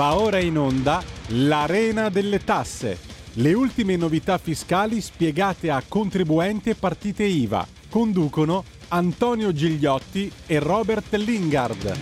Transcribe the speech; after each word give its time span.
Va 0.00 0.16
ora 0.16 0.38
in 0.38 0.56
onda 0.56 1.02
l'Arena 1.26 2.08
delle 2.08 2.42
Tasse. 2.42 2.98
Le 3.34 3.52
ultime 3.52 3.96
novità 3.96 4.38
fiscali 4.38 4.98
spiegate 5.02 5.70
a 5.70 5.82
contribuenti 5.86 6.70
e 6.70 6.74
partite 6.74 7.24
IVA. 7.24 7.68
Conducono 7.90 8.64
Antonio 8.88 9.52
Gigliotti 9.52 10.32
e 10.46 10.58
Robert 10.58 11.12
Lingard. 11.16 11.98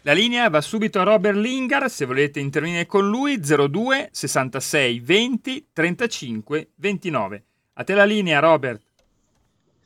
La 0.00 0.14
linea 0.14 0.48
va 0.48 0.62
subito 0.62 0.98
a 0.98 1.02
Robert 1.02 1.36
Lingard, 1.36 1.88
se 1.88 2.06
volete 2.06 2.40
intervenire 2.40 2.86
con 2.86 3.06
lui 3.06 3.38
02 3.38 4.08
66 4.12 5.00
20 5.00 5.68
35 5.74 6.70
29. 6.74 7.44
A 7.74 7.84
te 7.84 7.92
la 7.92 8.04
linea 8.06 8.38
Robert. 8.38 8.80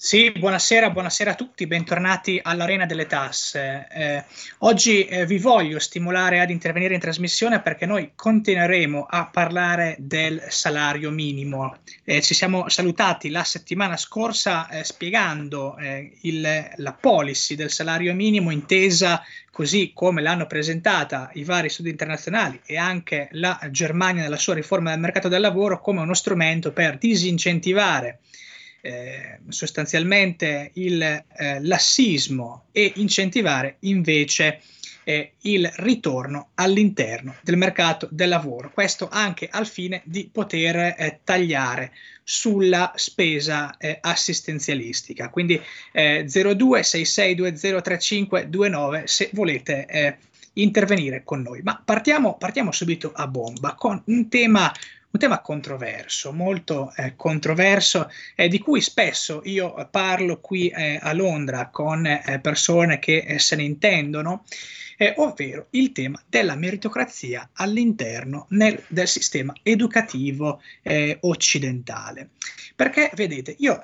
Sì, 0.05 0.31
buonasera, 0.31 0.91
buonasera 0.91 1.31
a 1.31 1.35
tutti, 1.35 1.67
bentornati 1.67 2.39
all'Arena 2.43 2.85
delle 2.85 3.07
Tasse. 3.07 3.89
Eh, 3.91 4.25
oggi 4.59 5.07
eh, 5.07 5.25
vi 5.25 5.39
voglio 5.39 5.79
stimolare 5.79 6.41
ad 6.41 6.51
intervenire 6.51 6.93
in 6.93 7.01
trasmissione 7.01 7.63
perché 7.63 7.87
noi 7.87 8.13
continueremo 8.15 9.07
a 9.09 9.29
parlare 9.33 9.97
del 9.99 10.45
salario 10.51 11.11
minimo. 11.11 11.79
Eh, 12.05 12.21
ci 12.21 12.35
siamo 12.35 12.69
salutati 12.69 13.31
la 13.31 13.45
settimana 13.45 13.97
scorsa 13.97 14.69
eh, 14.69 14.85
spiegando 14.85 15.75
eh, 15.79 16.19
il, 16.21 16.73
la 16.77 16.93
policy 16.93 17.55
del 17.55 17.71
salario 17.71 18.13
minimo 18.13 18.51
intesa 18.51 19.23
così 19.51 19.93
come 19.95 20.21
l'hanno 20.21 20.47
presentata 20.47 21.31
i 21.33 21.45
vari 21.45 21.71
studi 21.71 21.89
internazionali 21.89 22.61
e 22.67 22.77
anche 22.77 23.29
la 23.33 23.59
Germania 23.71 24.25
nella 24.25 24.37
sua 24.37 24.53
riforma 24.53 24.91
del 24.91 25.01
mercato 25.01 25.29
del 25.29 25.41
lavoro 25.41 25.81
come 25.81 26.03
uno 26.03 26.13
strumento 26.13 26.73
per 26.73 26.99
disincentivare 26.99 28.19
eh, 28.85 29.41
sostanzialmente 29.49 30.71
il 30.75 31.03
eh, 31.03 31.25
lassismo 31.63 32.67
e 32.71 32.93
incentivare 32.97 33.77
invece 33.81 34.61
eh, 35.05 35.33
il 35.43 35.71
ritorno 35.77 36.51
all'interno 36.55 37.37
del 37.43 37.57
mercato 37.57 38.07
del 38.11 38.29
lavoro. 38.29 38.71
Questo 38.75 39.09
anche 39.11 39.49
al 39.51 39.67
fine 39.67 40.03
di 40.05 40.29
poter 40.31 40.95
eh, 40.99 41.21
tagliare 41.25 41.93
sulla 42.23 42.93
spesa 42.95 43.79
eh, 43.79 43.97
assistenzialistica. 44.03 45.31
Quindi 45.31 45.59
eh, 45.93 46.27
0266203529 46.27 49.05
se 49.05 49.31
volete 49.33 50.19
intervenire 50.55 51.25
con 51.25 51.41
noi. 51.41 51.63
Ma 51.63 51.81
partiamo, 51.83 52.37
partiamo 52.37 52.71
subito 52.71 53.13
a 53.15 53.27
bomba 53.27 53.75
con 53.75 54.03
un 54.07 54.29
tema 54.29 54.71
un 55.15 55.21
tema 55.21 55.41
controverso, 55.41 56.33
molto 56.33 56.93
eh, 56.97 57.15
controverso, 57.15 58.11
eh, 58.35 58.49
di 58.49 58.59
cui 58.59 58.81
spesso 58.81 59.43
io 59.45 59.89
parlo 59.89 60.41
qui 60.41 60.69
eh, 60.71 60.99
a 61.01 61.13
Londra 61.13 61.69
con 61.69 62.05
eh, 62.05 62.41
persone 62.43 62.99
che 62.99 63.19
eh, 63.19 63.39
se 63.39 63.55
ne 63.55 63.63
intendono, 63.63 64.45
eh, 64.97 65.15
ovvero 65.19 65.69
il 65.71 65.93
tema 65.93 66.21
della 66.29 66.57
meritocrazia 66.57 67.51
all'interno 67.53 68.47
nel, 68.51 68.83
del 68.89 69.07
sistema 69.07 69.53
educativo 69.63 70.61
occidentale. 71.21 72.31
Perché, 72.75 73.11
vedete, 73.15 73.55
io 73.59 73.83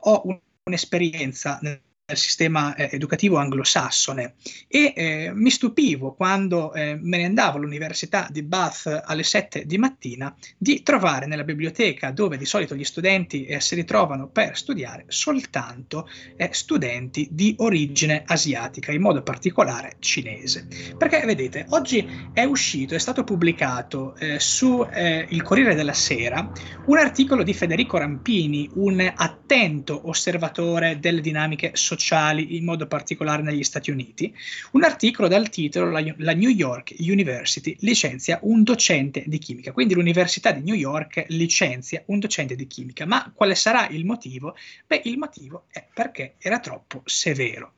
ho 0.00 0.22
un, 0.24 0.38
un'esperienza 0.64 1.58
nel 1.62 1.80
sistema 2.16 2.74
eh, 2.74 2.88
educativo 2.92 3.36
anglosassone 3.38 4.34
e 4.68 4.92
eh, 4.94 5.32
mi 5.34 5.50
stupivo 5.50 6.14
quando 6.14 6.72
eh, 6.74 6.98
me 7.00 7.18
ne 7.18 7.24
andavo 7.24 7.58
all'università 7.58 8.28
di 8.30 8.42
Bath 8.42 9.02
alle 9.04 9.22
7 9.22 9.66
di 9.66 9.78
mattina 9.78 10.34
di 10.58 10.82
trovare 10.82 11.26
nella 11.26 11.44
biblioteca 11.44 12.10
dove 12.10 12.36
di 12.36 12.44
solito 12.44 12.74
gli 12.74 12.84
studenti 12.84 13.44
eh, 13.44 13.60
si 13.60 13.74
ritrovano 13.74 14.28
per 14.28 14.56
studiare 14.56 15.04
soltanto 15.08 16.08
eh, 16.36 16.50
studenti 16.52 17.28
di 17.30 17.54
origine 17.58 18.22
asiatica, 18.26 18.92
in 18.92 19.00
modo 19.00 19.22
particolare 19.22 19.96
cinese. 19.98 20.66
Perché 20.96 21.24
vedete, 21.24 21.66
oggi 21.70 22.06
è 22.32 22.44
uscito, 22.44 22.94
è 22.94 22.98
stato 22.98 23.24
pubblicato 23.24 24.16
eh, 24.16 24.38
su 24.38 24.86
il 24.92 25.42
Corriere 25.42 25.74
della 25.74 25.92
Sera 25.92 26.50
un 26.86 26.98
articolo 26.98 27.42
di 27.42 27.54
Federico 27.54 27.96
Rampini, 27.98 28.68
un 28.74 29.12
attento 29.14 30.08
osservatore 30.08 30.98
delle 30.98 31.20
dinamiche 31.20 31.70
sociali 31.74 32.01
sociali, 32.02 32.56
in 32.56 32.64
modo 32.64 32.88
particolare 32.88 33.42
negli 33.42 33.62
Stati 33.62 33.90
Uniti, 33.92 34.34
un 34.72 34.82
articolo 34.82 35.28
dal 35.28 35.48
titolo 35.48 35.90
la, 35.90 36.32
New 36.32 36.50
York 36.50 36.94
University 36.98 37.76
licenzia 37.80 38.40
un 38.42 38.64
docente 38.64 39.22
di 39.26 39.38
chimica. 39.38 39.72
Quindi 39.72 39.94
l'Università 39.94 40.50
di 40.50 40.62
New 40.62 40.74
York 40.74 41.26
licenzia 41.28 42.02
un 42.06 42.18
docente 42.18 42.56
di 42.56 42.66
chimica. 42.66 43.06
Ma 43.06 43.30
quale 43.32 43.54
sarà 43.54 43.88
il 43.88 44.04
motivo? 44.04 44.56
Beh, 44.86 45.02
il 45.04 45.16
motivo 45.16 45.66
è 45.70 45.86
perché 45.94 46.34
era 46.38 46.58
troppo 46.58 47.02
severo. 47.04 47.74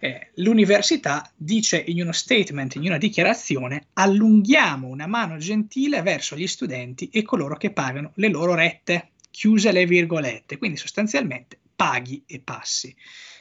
Eh, 0.00 0.30
l'università 0.36 1.30
dice 1.36 1.82
in 1.86 2.00
uno 2.00 2.12
statement, 2.12 2.74
in 2.74 2.86
una 2.86 2.98
dichiarazione, 2.98 3.86
allunghiamo 3.92 4.88
una 4.88 5.06
mano 5.06 5.36
gentile 5.36 6.02
verso 6.02 6.36
gli 6.36 6.46
studenti 6.46 7.08
e 7.12 7.22
coloro 7.22 7.56
che 7.56 7.70
pagano 7.70 8.12
le 8.16 8.28
loro 8.28 8.54
rette, 8.54 9.10
chiuse 9.30 9.70
le 9.70 9.86
virgolette, 9.86 10.56
quindi 10.58 10.76
sostanzialmente 10.76 11.58
paghi 11.76 12.22
e 12.26 12.40
passi. 12.40 12.94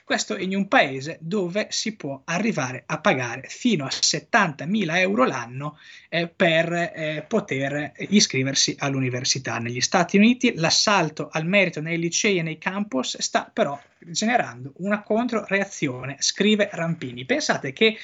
Questo 0.05 0.37
in 0.37 0.53
un 0.53 0.67
paese 0.67 1.17
dove 1.21 1.67
si 1.69 1.95
può 1.95 2.23
arrivare 2.25 2.83
a 2.85 2.99
pagare 2.99 3.47
fino 3.47 3.85
a 3.85 3.89
70.000 3.89 4.97
euro 4.97 5.23
l'anno 5.23 5.77
eh, 6.09 6.27
per 6.27 6.73
eh, 6.73 7.25
poter 7.25 7.93
iscriversi 8.09 8.75
all'università. 8.79 9.59
Negli 9.59 9.79
Stati 9.79 10.17
Uniti 10.17 10.55
l'assalto 10.55 11.29
al 11.31 11.45
merito 11.45 11.79
nei 11.79 11.97
licei 11.97 12.37
e 12.37 12.41
nei 12.41 12.57
campus 12.57 13.17
sta 13.19 13.49
però 13.51 13.79
generando 13.97 14.73
una 14.79 15.01
controreazione, 15.03 16.17
scrive 16.19 16.69
Rampini. 16.73 17.23
Pensate 17.23 17.71
che 17.71 17.95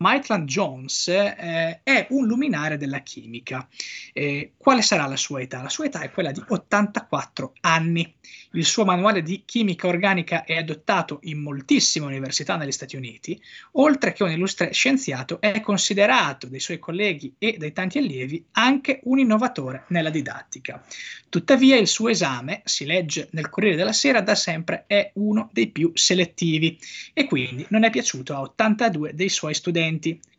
Maitland 0.00 0.46
Jones 0.46 1.08
eh, 1.08 1.80
è 1.82 2.06
un 2.10 2.26
luminare 2.26 2.76
della 2.76 3.00
chimica. 3.00 3.66
Eh, 4.12 4.52
quale 4.56 4.80
sarà 4.80 5.06
la 5.06 5.16
sua 5.16 5.40
età? 5.40 5.60
La 5.60 5.68
sua 5.68 5.86
età 5.86 6.02
è 6.02 6.12
quella 6.12 6.30
di 6.30 6.40
84 6.46 7.54
anni. 7.62 8.14
Il 8.52 8.64
suo 8.64 8.84
manuale 8.84 9.22
di 9.22 9.42
chimica 9.44 9.88
organica 9.88 10.44
è 10.44 10.56
adottato 10.56 11.18
in 11.22 11.40
moltissime 11.40 12.06
università 12.06 12.56
negli 12.56 12.70
Stati 12.70 12.94
Uniti. 12.94 13.40
Oltre 13.72 14.12
che 14.12 14.22
un 14.22 14.30
illustre 14.30 14.72
scienziato, 14.72 15.40
è 15.40 15.60
considerato 15.60 16.46
dai 16.46 16.60
suoi 16.60 16.78
colleghi 16.78 17.34
e 17.36 17.56
dai 17.58 17.72
tanti 17.72 17.98
allievi 17.98 18.44
anche 18.52 19.00
un 19.04 19.18
innovatore 19.18 19.84
nella 19.88 20.10
didattica. 20.10 20.80
Tuttavia 21.28 21.76
il 21.76 21.88
suo 21.88 22.08
esame, 22.08 22.62
si 22.64 22.86
legge 22.86 23.28
nel 23.32 23.50
Corriere 23.50 23.76
della 23.76 23.92
Sera, 23.92 24.22
da 24.22 24.34
sempre 24.34 24.84
è 24.86 25.10
uno 25.14 25.50
dei 25.52 25.68
più 25.68 25.90
selettivi 25.94 26.78
e 27.12 27.26
quindi 27.26 27.66
non 27.68 27.84
è 27.84 27.90
piaciuto 27.90 28.34
a 28.34 28.40
82 28.40 29.14
dei 29.14 29.28
suoi 29.28 29.54
studenti, 29.54 29.86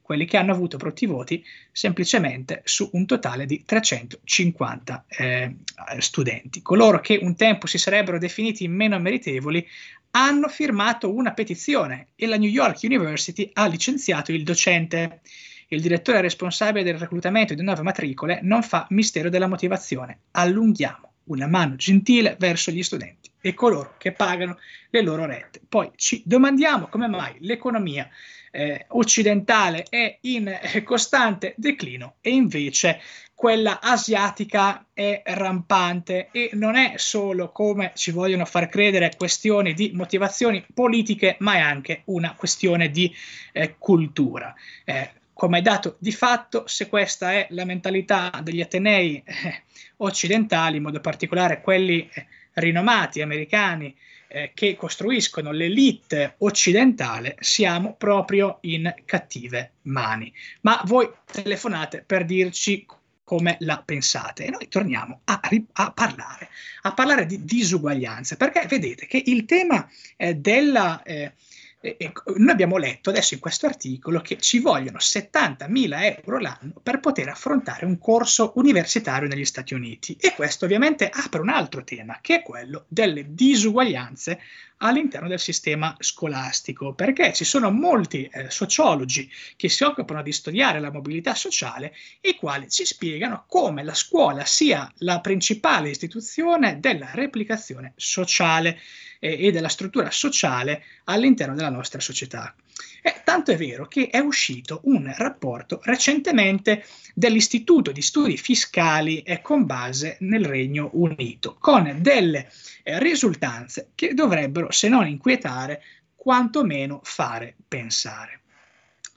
quelli 0.09 0.25
che 0.25 0.37
hanno 0.37 0.53
avuto 0.53 0.77
brutti 0.77 1.05
voti 1.05 1.45
semplicemente 1.71 2.61
su 2.65 2.89
un 2.93 3.05
totale 3.05 3.45
di 3.45 3.63
350 3.63 5.05
eh, 5.07 5.55
studenti. 5.99 6.63
Coloro 6.63 6.99
che 6.99 7.19
un 7.21 7.35
tempo 7.35 7.67
si 7.67 7.77
sarebbero 7.77 8.17
definiti 8.17 8.67
meno 8.67 8.97
meritevoli 8.97 9.63
hanno 10.11 10.47
firmato 10.47 11.13
una 11.13 11.33
petizione 11.33 12.07
e 12.15 12.25
la 12.25 12.37
New 12.37 12.49
York 12.49 12.79
University 12.81 13.51
ha 13.53 13.67
licenziato 13.67 14.31
il 14.31 14.43
docente. 14.43 15.21
Il 15.67 15.79
direttore 15.79 16.21
responsabile 16.21 16.83
del 16.83 16.97
reclutamento 16.97 17.53
di 17.53 17.61
nuove 17.61 17.83
matricole 17.83 18.39
non 18.41 18.63
fa 18.63 18.87
mistero 18.89 19.29
della 19.29 19.47
motivazione. 19.47 20.21
Allunghiamo 20.31 21.11
una 21.25 21.45
mano 21.45 21.75
gentile 21.75 22.35
verso 22.39 22.71
gli 22.71 22.81
studenti 22.81 23.19
e 23.41 23.53
coloro 23.53 23.95
che 23.97 24.11
pagano 24.11 24.57
le 24.89 25.01
loro 25.01 25.25
rette. 25.25 25.61
Poi 25.67 25.91
ci 25.95 26.22
domandiamo 26.25 26.88
come 26.88 27.07
mai 27.07 27.35
l'economia 27.39 28.09
eh, 28.51 28.85
occidentale 28.89 29.85
è 29.89 30.17
in 30.22 30.47
eh, 30.47 30.83
costante 30.83 31.53
declino 31.57 32.16
e 32.22 32.31
invece 32.31 32.99
quella 33.39 33.79
asiatica 33.79 34.88
è 34.94 35.22
rampante 35.23 36.28
e 36.31 36.49
non 36.53 36.75
è 36.75 36.95
solo 36.97 37.53
come 37.53 37.94
ci 37.95 38.11
vogliono 38.11 38.44
far 38.44 38.67
credere 38.67 39.13
questioni 39.16 39.73
di 39.73 39.91
motivazioni 39.93 40.66
politiche, 40.73 41.37
ma 41.40 41.53
è 41.53 41.59
anche 41.59 42.02
una 42.05 42.35
questione 42.35 42.90
di 42.90 43.16
eh, 43.53 43.75
cultura. 43.78 44.53
Eh, 44.84 45.11
come 45.31 45.61
dato 45.61 45.96
di 45.99 46.11
fatto, 46.11 46.67
se 46.67 46.90
questa 46.90 47.31
è 47.31 47.47
la 47.52 47.64
mentalità 47.64 48.29
degli 48.43 48.59
Atenei 48.59 49.23
eh, 49.25 49.64
occidentali, 49.97 50.75
in 50.75 50.84
modo 50.84 50.99
particolare 50.99 51.61
quelli 51.61 52.09
eh, 52.11 52.28
rinomati 52.53 53.22
americani 53.22 53.96
eh, 54.28 54.51
che 54.53 54.75
costruiscono 54.75 55.51
l'elite 55.51 56.35
occidentale, 56.40 57.35
siamo 57.40 57.96
proprio 57.96 58.59
in 58.61 58.93
cattive 59.05 59.73
mani. 59.84 60.31
Ma 60.61 60.81
voi 60.85 61.09
telefonate 61.25 62.03
per 62.05 62.25
dirci 62.25 62.85
come 63.23 63.57
la 63.59 63.81
pensate 63.85 64.46
e 64.46 64.49
noi 64.49 64.67
torniamo 64.67 65.22
a, 65.25 65.40
a, 65.73 65.91
parlare, 65.91 66.49
a 66.81 66.93
parlare 66.93 67.28
di 67.28 67.46
disuguaglianza, 67.46 68.35
perché 68.35 68.66
vedete 68.67 69.05
che 69.05 69.22
il 69.23 69.45
tema 69.45 69.87
eh, 70.17 70.34
della 70.34 71.03
eh, 71.03 71.34
e, 71.81 72.11
noi 72.35 72.49
abbiamo 72.49 72.78
letto 72.78 73.09
adesso 73.09 73.34
in 73.34 73.40
questo 73.40 73.66
articolo 73.66 74.20
che 74.20 74.37
ci 74.37 74.59
vogliono 74.59 74.97
70.000 74.97 76.23
euro 76.23 76.40
l'anno 76.40 76.73
per 76.84 76.99
poter 76.99 77.29
affrontare 77.29 77.85
un 77.85 77.97
corso 77.97 78.52
universitario 78.55 79.29
negli 79.29 79.46
Stati 79.46 79.73
Uniti. 79.73 80.17
E 80.20 80.34
questo 80.34 80.66
ovviamente 80.66 81.09
apre 81.09 81.40
un 81.40 81.49
altro 81.49 81.84
tema 81.84 82.20
che 82.22 82.35
è 82.35 82.41
quello 82.41 82.85
delle 82.90 83.34
disuguaglianze 83.34 84.40
all'interno 84.81 85.28
del 85.28 85.40
sistema 85.40 85.96
scolastico, 85.99 86.93
perché 86.93 87.34
ci 87.34 87.43
sono 87.43 87.72
molti 87.72 88.29
eh, 88.31 88.49
sociologi 88.49 89.29
che 89.55 89.70
si 89.70 89.84
occupano 89.84 90.22
di 90.22 90.31
studiare 90.31 90.79
la 90.79 90.91
mobilità 90.91 91.34
sociale, 91.34 91.93
i 92.22 92.35
quali 92.35 92.70
ci 92.70 92.85
spiegano 92.85 93.46
come 93.47 93.84
la 93.84 93.93
scuola 93.93 94.46
sia 94.46 94.91
la 94.99 95.20
principale 95.20 95.90
istituzione 95.90 96.79
della 96.79 97.11
replicazione 97.14 97.93
sociale 97.96 98.79
eh, 99.19 99.47
e 99.47 99.51
della 99.51 99.69
struttura 99.69 100.09
sociale 100.11 100.83
all'interno 101.05 101.55
della 101.55 101.69
nostra 101.69 101.99
società. 101.99 102.55
Eh, 103.01 103.21
tanto 103.23 103.51
è 103.51 103.57
vero 103.57 103.87
che 103.87 104.07
è 104.09 104.19
uscito 104.19 104.81
un 104.83 105.13
rapporto 105.16 105.79
recentemente 105.83 106.85
dell'Istituto 107.13 107.91
di 107.91 108.01
Studi 108.01 108.37
Fiscali 108.37 109.21
eh, 109.21 109.41
con 109.41 109.66
base 109.66 110.17
nel 110.21 110.45
Regno 110.45 110.89
Unito, 110.93 111.55
con 111.59 111.97
delle 112.01 112.49
eh, 112.83 112.99
risultanze 112.99 113.91
che 113.95 114.13
dovrebbero, 114.13 114.71
se 114.71 114.89
non 114.89 115.07
inquietare, 115.07 115.81
quantomeno 116.16 116.99
fare 117.03 117.55
pensare. 117.67 118.39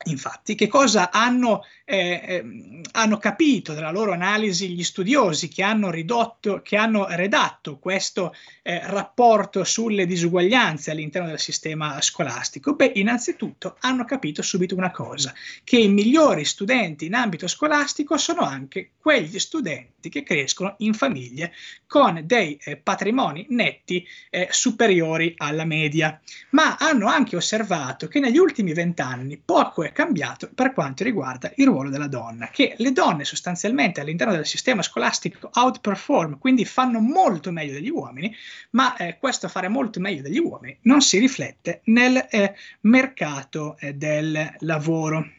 Infatti, 0.05 0.55
che 0.55 0.67
cosa 0.67 1.11
hanno, 1.11 1.65
eh, 1.85 2.21
eh, 2.27 2.81
hanno, 2.93 3.19
capito 3.19 3.73
dalla 3.73 3.93
loro 3.93 4.13
analisi 4.13 4.71
gli 4.71 4.83
studiosi 4.83 5.49
che 5.49 5.63
hanno, 5.63 5.91
ridotto, 5.91 6.61
che 6.63 6.77
hanno 6.77 7.07
redatto 7.09 7.79
questo 7.79 8.35
eh, 8.63 8.81
rapporto 8.85 9.63
sulle 9.65 10.07
disuguaglianze 10.07 10.91
all'interno 10.91 11.29
del 11.29 11.39
sistema 11.39 12.01
scolastico? 12.01 12.75
Beh, 12.75 12.93
innanzitutto 12.97 13.77
hanno 13.81 14.05
capito 14.05 14.43
subito 14.43 14.75
una 14.75 14.91
cosa, 14.91 15.33
che 15.63 15.79
i 15.79 15.89
migliori 15.89 16.45
studenti 16.45 17.07
in 17.07 17.15
ambito 17.15 17.47
scolastico 17.47 18.17
sono 18.17 18.41
anche 18.41 18.91
quegli 18.99 19.39
studenti 19.39 20.09
che 20.09 20.23
crescono 20.25 20.75
in 20.79 20.95
famiglie 20.95 21.53
con 21.87 22.23
dei 22.25 22.59
eh, 22.65 22.77
patrimoni 22.77 23.47
netti 23.51 24.05
eh, 24.31 24.49
superiori 24.51 25.35
alla 25.37 25.65
media, 25.65 26.21
ma 26.51 26.77
hanno 26.77 27.07
anche 27.07 27.37
osservato 27.37 28.09
che 28.09 28.19
negli 28.19 28.39
ultimi 28.39 28.73
vent'anni 28.73 29.41
poco 29.45 29.85
cambiato 29.93 30.51
per 30.55 30.73
quanto 30.73 31.05
riguarda 31.05 31.53
il 31.57 31.67
ruolo 31.67 31.91
della 31.91 32.09
donna, 32.09 32.49
che 32.49 32.75
le 32.79 32.93
donne 32.93 33.25
sostanzialmente 33.25 34.01
all'interno 34.01 34.35
del 34.35 34.47
sistema 34.47 34.83
scolastico 34.83 35.51
outperform, 35.53 36.39
quindi 36.39 36.65
fanno 36.65 37.01
molto 37.01 37.51
meglio 37.51 37.73
degli 37.73 37.91
uomini, 37.91 38.35
ma 38.71 38.97
eh, 38.97 39.19
questo 39.19 39.49
fare 39.49 39.69
molto 39.69 40.01
meglio 40.01 40.23
degli 40.23 40.39
uomini 40.39 40.77
non 40.83 41.01
si 41.01 41.19
riflette 41.19 41.81
nel 41.85 42.27
eh, 42.31 42.55
mercato 42.81 43.77
eh, 43.79 43.95
del 43.95 44.57
lavoro. 44.61 45.31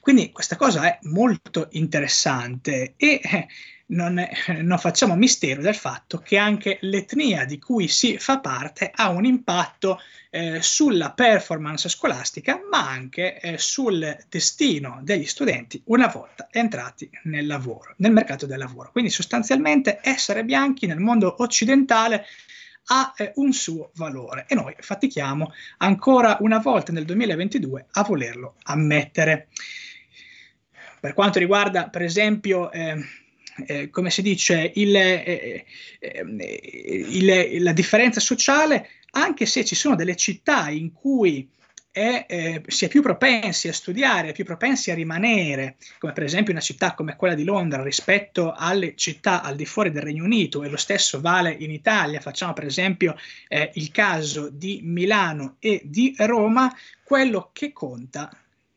Quindi 0.00 0.30
questa 0.30 0.54
cosa 0.56 0.84
è 0.84 0.98
molto 1.02 1.66
interessante 1.72 2.94
e 2.96 3.20
eh, 3.22 3.48
non, 3.88 4.18
è, 4.18 4.30
non, 4.62 4.78
facciamo 4.78 5.14
mistero 5.14 5.62
del 5.62 5.74
fatto 5.74 6.18
che 6.18 6.38
anche 6.38 6.78
l'etnia 6.82 7.44
di 7.44 7.58
cui 7.58 7.88
si 7.88 8.18
fa 8.18 8.40
parte 8.40 8.90
ha 8.92 9.10
un 9.10 9.24
impatto 9.24 10.00
eh, 10.30 10.60
sulla 10.60 11.12
performance 11.12 11.88
scolastica, 11.88 12.60
ma 12.70 12.88
anche 12.88 13.38
eh, 13.38 13.58
sul 13.58 14.16
destino 14.28 15.00
degli 15.02 15.26
studenti 15.26 15.80
una 15.86 16.08
volta 16.08 16.48
entrati 16.50 17.08
nel 17.24 17.46
lavoro, 17.46 17.94
nel 17.98 18.12
mercato 18.12 18.46
del 18.46 18.58
lavoro. 18.58 18.90
Quindi 18.90 19.10
sostanzialmente 19.10 20.00
essere 20.02 20.44
bianchi 20.44 20.86
nel 20.86 20.98
mondo 20.98 21.42
occidentale 21.42 22.26
ha 22.88 23.12
eh, 23.16 23.32
un 23.36 23.52
suo 23.52 23.90
valore 23.94 24.44
e 24.48 24.54
noi 24.54 24.74
fatichiamo 24.78 25.52
ancora 25.78 26.36
una 26.40 26.58
volta 26.58 26.92
nel 26.92 27.04
2022 27.04 27.86
a 27.92 28.02
volerlo 28.02 28.56
ammettere. 28.64 29.48
Per 31.00 31.14
quanto 31.14 31.38
riguarda, 31.38 31.88
per 31.88 32.02
esempio, 32.02 32.70
eh, 32.72 32.96
eh, 33.66 33.90
come 33.90 34.10
si 34.10 34.22
dice, 34.22 34.72
il, 34.74 34.94
eh, 34.94 35.64
eh, 35.98 36.24
il, 37.08 37.62
la 37.62 37.72
differenza 37.72 38.20
sociale, 38.20 38.90
anche 39.12 39.46
se 39.46 39.64
ci 39.64 39.74
sono 39.74 39.96
delle 39.96 40.16
città 40.16 40.68
in 40.68 40.92
cui 40.92 41.48
è, 41.96 42.26
eh, 42.28 42.62
si 42.66 42.84
è 42.84 42.88
più 42.88 43.00
propensi 43.00 43.68
a 43.68 43.72
studiare, 43.72 44.32
più 44.32 44.44
propensi 44.44 44.90
a 44.90 44.94
rimanere, 44.94 45.76
come 45.98 46.12
per 46.12 46.24
esempio 46.24 46.52
una 46.52 46.60
città 46.60 46.92
come 46.92 47.16
quella 47.16 47.34
di 47.34 47.44
Londra 47.44 47.82
rispetto 47.82 48.52
alle 48.52 48.94
città 48.96 49.40
al 49.40 49.56
di 49.56 49.64
fuori 49.64 49.90
del 49.90 50.02
Regno 50.02 50.24
Unito 50.24 50.62
e 50.62 50.68
lo 50.68 50.76
stesso 50.76 51.22
vale 51.22 51.56
in 51.58 51.70
Italia, 51.70 52.20
facciamo 52.20 52.52
per 52.52 52.66
esempio 52.66 53.16
eh, 53.48 53.70
il 53.76 53.90
caso 53.92 54.50
di 54.50 54.80
Milano 54.82 55.56
e 55.58 55.80
di 55.84 56.14
Roma, 56.18 56.70
quello 57.02 57.48
che 57.54 57.72
conta 57.72 58.30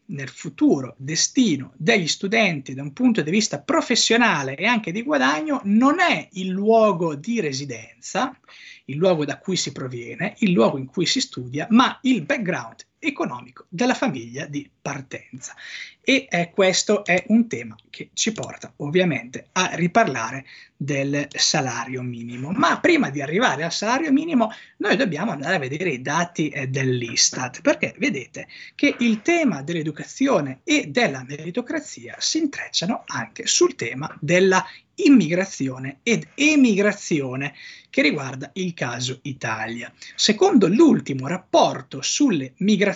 nel 0.10 0.30
futuro 0.30 0.96
destino 0.98 1.74
degli 1.76 2.08
studenti 2.08 2.74
da 2.74 2.82
un 2.82 2.94
punto 2.94 3.22
di 3.22 3.32
vista 3.32 3.60
professionale 3.60 4.56
e 4.56 4.66
anche 4.66 4.92
di 4.92 5.04
guadagno 5.04 5.62
non 5.66 6.00
è 6.00 6.28
il 6.34 6.50
luogo 6.50 7.16
di 7.16 7.40
residenza, 7.40 8.38
il 8.86 8.98
luogo 8.98 9.26
da 9.26 9.38
cui 9.40 9.56
si 9.56 9.72
proviene, 9.72 10.36
il 10.40 10.52
luogo 10.52 10.78
in 10.78 10.86
cui 10.86 11.06
si 11.06 11.22
studia, 11.22 11.68
ma 11.70 12.00
il 12.04 12.24
background 12.24 12.88
economico 13.00 13.66
della 13.70 13.94
famiglia 13.94 14.46
di 14.46 14.70
partenza. 14.82 15.56
E 16.02 16.28
eh, 16.30 16.52
questo 16.52 17.06
è 17.06 17.24
un 17.28 17.48
tema 17.48 17.76
che 17.90 18.10
ci 18.14 18.32
porta 18.32 18.74
ovviamente 18.78 19.50
a 19.54 19.72
riparlare 19.74 20.46
del 20.76 21.28
salario 21.30 22.02
minimo. 22.02 22.52
Ma 22.52 22.80
prima 22.80 23.10
di 23.10 23.22
arrivare 23.22 23.64
al 23.64 23.72
salario 23.72 24.12
minimo, 24.12 24.52
noi 24.78 24.96
dobbiamo 24.96 25.32
andare 25.32 25.56
a 25.56 25.60
vedere 25.60 25.92
i 25.92 26.02
dati 26.02 26.50
eh, 26.50 26.68
dell'Istat, 26.68 27.62
perché 27.62 27.94
vedete 27.98 28.48
che 28.76 28.96
il 29.00 29.22
tema 29.22 29.62
dell'educazione 29.62 30.62
e 30.64 30.88
della 30.88 31.24
meritocrazia 31.28 32.16
si 32.20 32.40
intrecciano 32.40 33.04
anche 33.06 33.46
sul 33.46 33.76
tema 33.76 34.14
della 34.20 34.66
immigrazione 34.96 36.00
ed 36.04 36.28
emigrazione 36.36 37.54
che 37.90 38.02
riguarda 38.02 38.50
il 38.54 38.74
caso 38.74 39.20
Italia. 39.24 39.92
Secondo 40.16 40.68
l'ultimo 40.68 41.28
rapporto 41.28 42.02
sulle 42.02 42.54
migrazioni 42.58 42.89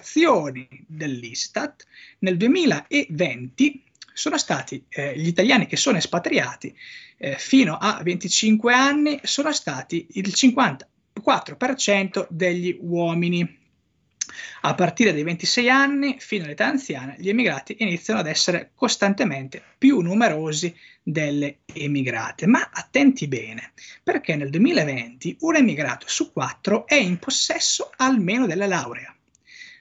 dell'Istat, 0.88 1.86
nel 2.20 2.38
2020 2.38 3.84
sono 4.14 4.38
stati 4.38 4.86
eh, 4.90 5.18
gli 5.18 5.28
italiani 5.28 5.66
che 5.66 5.76
sono 5.76 5.98
espatriati 5.98 6.74
eh, 7.18 7.36
fino 7.38 7.78
a 7.78 8.02
25 8.04 8.74
anni 8.74 9.20
sono 9.24 9.54
stati 9.54 10.08
il 10.14 10.28
54% 10.28 12.28
degli 12.30 12.78
uomini. 12.82 13.62
A 14.62 14.76
partire 14.76 15.14
dai 15.14 15.24
26 15.24 15.70
anni 15.70 16.16
fino 16.20 16.46
all'età 16.46 16.68
anziana, 16.68 17.16
gli 17.18 17.30
emigrati 17.30 17.76
iniziano 17.80 18.20
ad 18.20 18.28
essere 18.28 18.72
costantemente 18.74 19.62
più 19.78 20.00
numerosi 20.00 20.76
delle 21.02 21.60
emigrate. 21.66 22.48
Ma 22.48 22.70
attenti 22.72 23.28
bene, 23.28 23.74
perché 24.02 24.36
nel 24.36 24.50
2020 24.50 25.38
un 25.42 25.56
emigrato 25.56 26.08
su 26.08 26.32
quattro 26.32 26.88
è 26.88 26.96
in 26.96 27.20
possesso 27.20 27.92
almeno 27.98 28.48
della 28.48 28.68
laurea. 28.68 29.13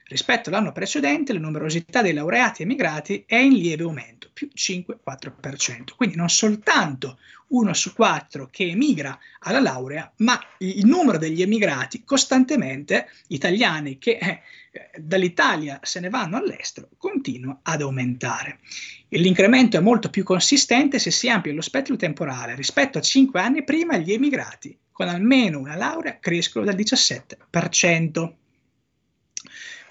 Rispetto 0.05 0.49
all'anno 0.49 0.73
precedente, 0.73 1.31
la 1.33 1.39
numerosità 1.39 2.01
dei 2.01 2.13
laureati 2.13 2.63
emigrati 2.63 3.23
è 3.25 3.37
in 3.37 3.53
lieve 3.53 3.83
aumento, 3.83 4.29
più 4.33 4.49
5-4%. 4.53 5.95
Quindi 5.95 6.15
non 6.17 6.29
soltanto 6.29 7.17
uno 7.49 7.73
su 7.73 7.93
quattro 7.93 8.47
che 8.51 8.67
emigra 8.67 9.17
alla 9.39 9.61
laurea, 9.61 10.11
ma 10.17 10.39
il 10.59 10.85
numero 10.85 11.17
degli 11.17 11.41
emigrati 11.41 12.03
costantemente, 12.03 13.09
italiani 13.27 13.97
che 13.97 14.17
eh, 14.17 14.41
dall'Italia 14.97 15.79
se 15.83 15.99
ne 15.99 16.09
vanno 16.09 16.37
all'estero, 16.37 16.89
continua 16.97 17.59
ad 17.61 17.81
aumentare. 17.81 18.59
L'incremento 19.09 19.77
è 19.77 19.81
molto 19.81 20.09
più 20.09 20.23
consistente 20.23 20.99
se 20.99 21.11
si 21.11 21.29
amplia 21.29 21.53
lo 21.53 21.61
spettro 21.61 21.95
temporale. 21.95 22.55
Rispetto 22.55 22.97
a 22.97 23.01
cinque 23.01 23.39
anni 23.39 23.63
prima, 23.63 23.97
gli 23.97 24.11
emigrati 24.11 24.77
con 24.91 25.07
almeno 25.07 25.59
una 25.59 25.75
laurea 25.75 26.19
crescono 26.19 26.65
del 26.65 26.75
17%. 26.75 28.33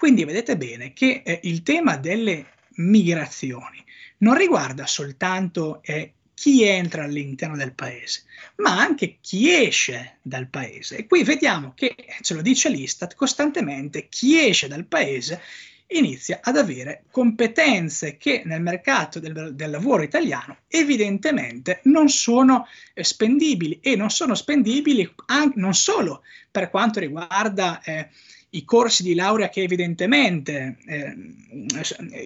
Quindi 0.03 0.25
vedete 0.25 0.57
bene 0.57 0.91
che 0.91 1.21
eh, 1.23 1.39
il 1.43 1.63
tema 1.63 1.95
delle 1.95 2.47
migrazioni 2.71 3.81
non 4.17 4.35
riguarda 4.35 4.85
soltanto 4.85 5.81
eh, 5.81 6.11
chi 6.33 6.63
entra 6.63 7.05
all'interno 7.05 7.55
del 7.55 7.71
paese, 7.71 8.23
ma 8.57 8.77
anche 8.77 9.19
chi 9.21 9.49
esce 9.49 10.17
dal 10.21 10.49
paese. 10.49 10.97
E 10.97 11.07
qui 11.07 11.23
vediamo 11.23 11.71
che, 11.73 11.95
ce 12.19 12.33
lo 12.33 12.41
dice 12.41 12.67
l'Istat, 12.67 13.15
costantemente 13.15 14.09
chi 14.09 14.45
esce 14.45 14.67
dal 14.67 14.83
paese 14.83 15.39
inizia 15.87 16.41
ad 16.43 16.57
avere 16.57 17.03
competenze 17.09 18.17
che 18.17 18.41
nel 18.43 18.61
mercato 18.61 19.21
del, 19.21 19.55
del 19.55 19.69
lavoro 19.69 20.03
italiano 20.03 20.57
evidentemente 20.67 21.79
non 21.83 22.09
sono 22.09 22.67
eh, 22.93 23.05
spendibili 23.05 23.79
e 23.81 23.95
non 23.95 24.09
sono 24.09 24.35
spendibili 24.35 25.09
anche, 25.27 25.57
non 25.57 25.73
solo 25.73 26.23
per 26.51 26.69
quanto 26.69 26.99
riguarda 26.99 27.81
eh, 27.81 28.09
i 28.55 28.65
corsi 28.65 29.03
di 29.03 29.15
laurea 29.15 29.49
che 29.49 29.61
evidentemente 29.61 30.77
eh, 30.85 31.15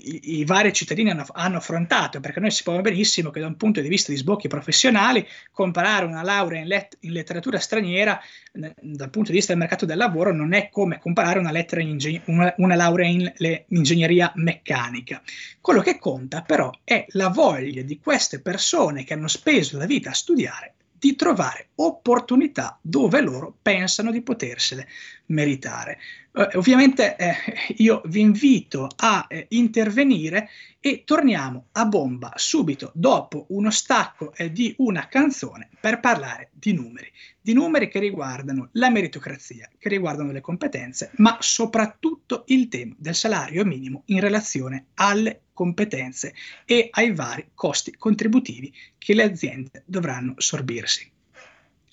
i, 0.03 0.39
i, 0.39 0.45
vari 0.45 0.73
cittadini 0.73 1.09
hanno, 1.09 1.25
hanno, 1.31 1.57
affrontato, 1.57 2.19
perché 2.19 2.39
noi 2.39 2.51
sappiamo 2.51 2.81
benissimo 2.81 3.29
che 3.29 3.39
da 3.39 3.47
un 3.47 3.55
punto 3.55 3.79
di 3.79 3.87
vista 3.87 4.11
di 4.11 4.17
sbocchi 4.17 4.47
professionali, 4.47 5.25
comparare 5.51 6.05
una 6.05 6.23
laurea 6.23 6.61
in, 6.61 6.67
let- 6.67 6.97
in 7.01 7.11
letteratura 7.11 7.59
straniera 7.59 8.19
eh, 8.53 8.73
dal 8.81 9.09
punto 9.09 9.31
di 9.31 9.37
vista 9.37 9.53
del 9.53 9.61
mercato 9.61 9.85
del 9.85 9.97
lavoro 9.97 10.33
non 10.33 10.53
è 10.53 10.69
come 10.69 10.99
comparare 10.99 11.39
una, 11.39 11.51
in 11.57 12.21
una, 12.25 12.53
una 12.57 12.75
laurea 12.75 13.07
in 13.07 13.31
le- 13.37 13.65
ingegneria 13.69 14.31
meccanica. 14.35 15.21
Quello 15.61 15.81
che 15.81 15.97
conta 15.97 16.41
però 16.41 16.71
è 16.83 17.05
la 17.09 17.29
voglia 17.29 17.81
di 17.83 17.99
queste 17.99 18.41
persone 18.41 19.03
che 19.03 19.13
hanno 19.13 19.27
speso 19.27 19.77
la 19.77 19.85
vita 19.85 20.09
a 20.09 20.13
studiare 20.13 20.73
di 20.97 21.15
trovare 21.15 21.69
opportunità 21.75 22.79
dove 22.81 23.21
loro 23.21 23.55
pensano 23.61 24.11
di 24.11 24.21
potersele 24.21 24.87
meritare. 25.27 25.99
Eh, 26.33 26.49
ovviamente 26.55 27.15
eh, 27.15 27.35
io 27.77 28.01
vi 28.05 28.21
invito 28.21 28.87
a 28.95 29.25
eh, 29.27 29.45
intervenire 29.49 30.49
e 30.79 31.03
torniamo 31.03 31.67
a 31.73 31.85
bomba 31.85 32.31
subito 32.35 32.91
dopo 32.93 33.45
uno 33.49 33.71
stacco 33.71 34.33
eh, 34.35 34.51
di 34.51 34.73
una 34.77 35.07
canzone 35.07 35.69
per 35.79 35.99
parlare 35.99 36.49
di 36.53 36.73
numeri, 36.73 37.11
di 37.39 37.53
numeri 37.53 37.89
che 37.89 37.99
riguardano 37.99 38.69
la 38.73 38.89
meritocrazia, 38.89 39.69
che 39.77 39.89
riguardano 39.89 40.31
le 40.31 40.41
competenze, 40.41 41.11
ma 41.17 41.37
soprattutto 41.39 42.43
il 42.47 42.67
tema 42.67 42.95
del 42.97 43.15
salario 43.15 43.65
minimo 43.65 44.03
in 44.05 44.19
relazione 44.19 44.87
alle 44.95 45.41
competenze 45.57 46.35
e 46.65 46.89
ai 46.91 47.11
vari 47.13 47.49
costi 47.55 47.95
contributivi 47.97 48.71
che 48.95 49.15
le 49.15 49.23
aziende 49.23 49.81
dovranno 49.87 50.35
sorbirsi. 50.37 51.09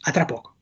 A 0.02 0.10
tra 0.10 0.26
poco. 0.26 0.52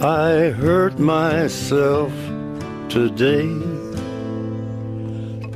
I 0.00 0.52
hurt 0.52 0.98
myself 0.98 2.12
today 2.88 3.93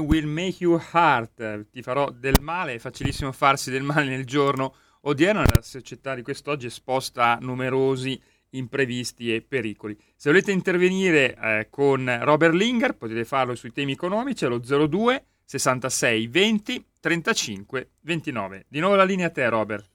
will 0.00 0.26
make 0.26 0.56
you 0.58 0.80
hurt, 0.92 1.70
ti 1.70 1.82
farò 1.82 2.10
del 2.10 2.40
male, 2.40 2.74
è 2.74 2.78
facilissimo 2.78 3.32
farsi 3.32 3.70
del 3.70 3.82
male 3.82 4.06
nel 4.06 4.24
giorno 4.24 4.74
odierno, 5.02 5.40
nella 5.40 5.62
società 5.62 6.14
di 6.14 6.22
quest'oggi 6.22 6.66
esposta 6.66 7.36
a 7.36 7.38
numerosi 7.40 8.20
imprevisti 8.50 9.34
e 9.34 9.42
pericoli. 9.42 9.96
Se 10.16 10.30
volete 10.30 10.52
intervenire 10.52 11.36
eh, 11.36 11.68
con 11.70 12.18
Robert 12.22 12.54
Linger 12.54 12.96
potete 12.96 13.24
farlo 13.24 13.54
sui 13.54 13.72
temi 13.72 13.92
economici 13.92 14.44
allo 14.44 14.58
02 14.58 15.24
66 15.44 16.26
20 16.26 16.86
35 17.00 17.90
29. 18.00 18.66
Di 18.68 18.80
nuovo 18.80 18.96
la 18.96 19.04
linea 19.04 19.28
a 19.28 19.30
te 19.30 19.48
Robert. 19.48 19.88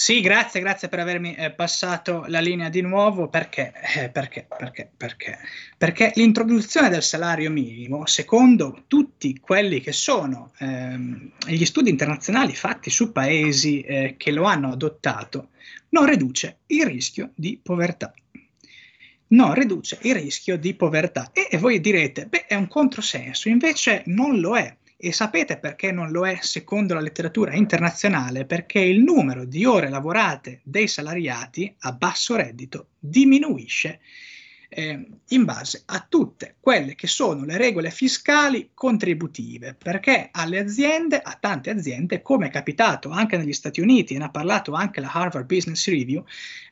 Sì, 0.00 0.20
grazie, 0.20 0.60
grazie 0.60 0.86
per 0.86 1.00
avermi 1.00 1.34
eh, 1.34 1.50
passato 1.50 2.24
la 2.28 2.38
linea 2.38 2.68
di 2.68 2.82
nuovo. 2.82 3.28
Perché? 3.28 3.72
Eh, 3.96 4.10
perché? 4.10 4.46
Perché? 4.46 4.88
Perché? 4.96 5.38
Perché 5.76 6.12
l'introduzione 6.14 6.88
del 6.88 7.02
salario 7.02 7.50
minimo, 7.50 8.06
secondo 8.06 8.84
tutti 8.86 9.40
quelli 9.40 9.80
che 9.80 9.90
sono 9.90 10.52
ehm, 10.58 11.32
gli 11.48 11.64
studi 11.64 11.90
internazionali 11.90 12.54
fatti 12.54 12.90
su 12.90 13.10
paesi 13.10 13.80
eh, 13.80 14.14
che 14.16 14.30
lo 14.30 14.44
hanno 14.44 14.70
adottato, 14.70 15.48
non 15.88 16.06
riduce 16.06 16.58
il 16.66 16.86
rischio 16.86 17.32
di 17.34 17.58
povertà. 17.60 18.14
Non 19.30 19.52
riduce 19.52 19.98
il 20.02 20.14
rischio 20.14 20.56
di 20.58 20.74
povertà. 20.74 21.32
E, 21.32 21.48
e 21.50 21.58
voi 21.58 21.80
direte, 21.80 22.26
beh, 22.26 22.46
è 22.46 22.54
un 22.54 22.68
controsenso, 22.68 23.48
invece 23.48 24.04
non 24.06 24.38
lo 24.38 24.56
è. 24.56 24.76
E 25.00 25.12
sapete 25.12 25.58
perché 25.58 25.92
non 25.92 26.10
lo 26.10 26.26
è 26.26 26.40
secondo 26.42 26.92
la 26.92 26.98
letteratura 26.98 27.54
internazionale? 27.54 28.46
Perché 28.46 28.80
il 28.80 29.00
numero 29.00 29.44
di 29.44 29.64
ore 29.64 29.88
lavorate 29.88 30.60
dei 30.64 30.88
salariati 30.88 31.72
a 31.78 31.92
basso 31.92 32.34
reddito 32.34 32.88
diminuisce 32.98 34.00
eh, 34.68 35.06
in 35.28 35.44
base 35.44 35.82
a 35.86 36.04
tutte 36.08 36.56
quelle 36.58 36.96
che 36.96 37.06
sono 37.06 37.44
le 37.44 37.56
regole 37.56 37.92
fiscali 37.92 38.70
contributive, 38.74 39.74
perché 39.74 40.30
alle 40.32 40.58
aziende, 40.58 41.20
a 41.20 41.36
tante 41.38 41.70
aziende, 41.70 42.20
come 42.20 42.48
è 42.48 42.50
capitato 42.50 43.10
anche 43.10 43.36
negli 43.36 43.52
Stati 43.52 43.80
Uniti, 43.80 44.14
e 44.14 44.18
ne 44.18 44.24
ha 44.24 44.30
parlato 44.30 44.72
anche 44.72 45.00
la 45.00 45.12
Harvard 45.12 45.46
Business 45.46 45.86
Review, 45.86 46.24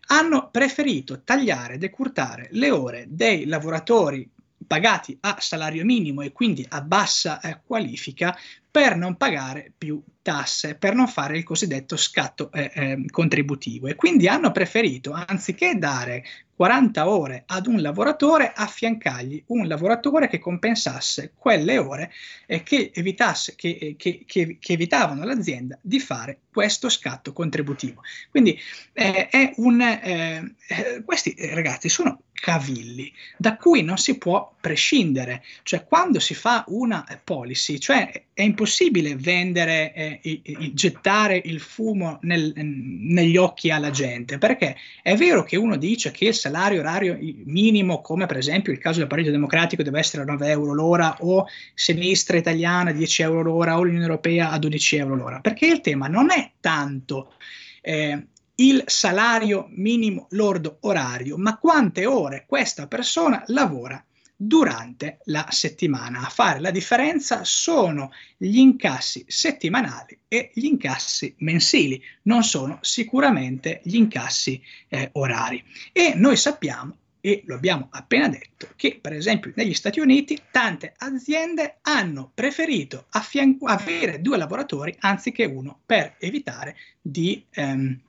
hanno 0.09 0.50
preferito 0.50 1.23
tagliare 1.23 1.78
decurtare 1.78 2.49
le 2.50 2.73
ore 2.73 3.06
dei 3.09 3.47
lavoratori 3.47 4.28
pagati 4.66 5.16
a 5.20 5.36
salario 5.40 5.84
minimo 5.84 6.22
e 6.22 6.32
quindi 6.32 6.64
a 6.68 6.80
bassa 6.82 7.40
eh, 7.40 7.60
qualifica 7.64 8.36
per 8.70 8.96
non 8.96 9.16
pagare 9.16 9.72
più 9.76 10.02
tasse, 10.26 10.75
per 10.75 10.92
non 10.92 11.06
fare 11.06 11.38
il 11.38 11.45
cosiddetto 11.45 11.97
scatto 11.97 12.50
eh, 12.50 12.73
eh, 12.75 13.04
contributivo. 13.12 13.87
E 13.87 13.95
quindi 13.95 14.26
hanno 14.26 14.50
preferito, 14.50 15.12
anziché 15.12 15.78
dare 15.78 16.25
40 16.56 17.09
ore 17.09 17.45
ad 17.47 17.66
un 17.66 17.80
lavoratore, 17.80 18.52
affiancargli 18.52 19.45
un 19.49 19.68
lavoratore 19.68 20.26
che 20.26 20.38
compensasse 20.38 21.33
quelle 21.37 21.78
ore 21.78 22.11
e 22.47 22.64
che, 22.64 22.90
evitasse, 22.92 23.54
che, 23.54 23.95
che, 23.97 24.25
che 24.26 24.59
evitavano 24.73 25.23
all'azienda 25.23 25.78
di 25.80 26.00
fare 26.00 26.40
questo 26.50 26.88
scatto 26.88 27.33
contributivo. 27.33 28.02
Quindi 28.30 28.59
eh, 28.95 29.28
è 29.28 29.52
un, 29.56 29.80
eh, 29.83 30.54
eh 30.66 31.02
questi 31.04 31.37
ragazzi 31.52 31.90
sono 31.90 32.23
cavilli 32.33 33.12
da 33.37 33.56
cui 33.56 33.83
non 33.83 33.99
si 33.99 34.16
può 34.16 34.54
prescindere, 34.61 35.42
cioè 35.62 35.85
quando 35.85 36.21
si 36.21 36.35
fa 36.35 36.64
una 36.68 37.04
policy, 37.23 37.78
cioè 37.78 38.25
è 38.33 38.42
impossibile 38.42 39.16
vendere, 39.16 39.92
eh, 39.95 40.15
e, 40.23 40.40
e, 40.42 40.75
gettare 40.75 41.40
il 41.44 41.61
fumo 41.61 42.18
nel, 42.23 42.52
negli 42.54 43.37
occhi 43.37 43.70
alla 43.70 43.90
gente, 43.90 44.38
perché 44.38 44.76
è 45.02 45.14
vero 45.16 45.42
che 45.42 45.56
uno 45.56 45.76
dice 45.76 46.11
che 46.11 46.26
il 46.26 46.35
salario 46.35 46.80
orario 46.80 47.18
minimo, 47.44 48.00
come 48.00 48.26
per 48.26 48.37
esempio 48.37 48.73
il 48.73 48.78
caso 48.78 48.99
del 48.99 49.08
Partito 49.08 49.30
Democratico, 49.30 49.82
deve 49.82 49.99
essere 49.99 50.23
a 50.23 50.26
9 50.26 50.49
euro 50.49 50.73
l'ora 50.73 51.16
o 51.20 51.46
sinistra 51.75 52.37
italiana 52.37 52.92
10 52.92 53.23
euro 53.23 53.42
l'ora 53.42 53.78
o 53.78 53.82
l'Unione 53.82 54.04
Europea 54.04 54.50
a 54.50 54.58
12 54.58 54.96
euro 54.96 55.14
l'ora, 55.14 55.40
perché 55.40 55.66
il 55.66 55.80
tema 55.80 56.08
non 56.08 56.30
è 56.30 56.52
tanto 56.61 57.35
eh, 57.82 58.26
il 58.56 58.82
salario 58.87 59.66
minimo 59.70 60.26
lordo 60.30 60.78
orario, 60.80 61.37
ma 61.37 61.58
quante 61.58 62.06
ore 62.06 62.44
questa 62.46 62.87
persona 62.87 63.42
lavora 63.46 64.02
durante 64.37 65.19
la 65.25 65.47
settimana. 65.50 66.21
A 66.21 66.28
fare 66.28 66.61
la 66.61 66.71
differenza 66.71 67.43
sono 67.45 68.12
gli 68.37 68.59
incassi 68.59 69.25
settimanali 69.26 70.19
e 70.28 70.50
gli 70.52 70.66
incassi 70.66 71.35
mensili, 71.38 72.02
non 72.23 72.45
sono 72.45 72.78
sicuramente 72.83 73.81
gli 73.83 73.97
incassi 73.97 74.62
eh, 74.88 75.09
orari. 75.12 75.64
E 75.93 76.12
noi 76.14 76.37
sappiamo 76.37 76.97
e 77.26 77.43
lo 77.47 77.57
abbiamo 77.57 77.88
appena 77.90 78.28
detto, 78.28 78.69
che 78.76 79.00
per 79.00 79.12
esempio 79.12 79.52
negli 79.57 79.75
Stati 79.75 79.99
Uniti 79.99 80.40
tante 80.52 80.95
aziende 80.97 81.78
hanno 81.83 82.31
preferito 82.33 83.07
avere 83.11 84.21
due 84.21 84.37
lavoratori 84.37 84.95
anziché 85.00 85.45
uno 85.45 85.81
per 85.85 86.14
evitare 86.21 86.76
di 87.02 87.45
ehm, 87.50 88.00